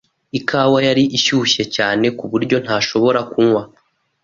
Ikawa 0.39 0.79
yari 0.87 1.03
ishyushye 1.17 1.63
cyane 1.75 2.05
ku 2.17 2.25
buryo 2.31 2.55
ntashobora 2.65 3.19
kunywa. 3.31 3.63